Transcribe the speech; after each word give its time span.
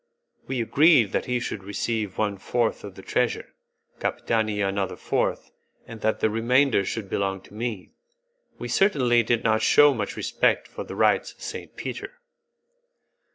We 0.47 0.61
agreed 0.63 1.11
that 1.11 1.27
he 1.27 1.39
should 1.39 1.63
receive 1.63 2.17
one 2.17 2.39
fourth 2.39 2.83
of 2.83 2.95
the 2.95 3.03
treasure, 3.03 3.53
Capitani 3.99 4.59
another 4.59 4.95
fourth, 4.95 5.51
and 5.85 6.01
that 6.01 6.21
the 6.21 6.29
remainder 6.31 6.83
should 6.83 7.07
belong 7.07 7.39
to 7.41 7.53
me. 7.53 7.91
We 8.57 8.67
certainly 8.67 9.21
did 9.21 9.43
not 9.43 9.61
shew 9.61 9.93
much 9.93 10.17
respect 10.17 10.67
for 10.67 10.83
the 10.83 10.95
rights 10.95 11.33
of 11.33 11.43
Saint 11.43 11.75
Peter. 11.75 12.19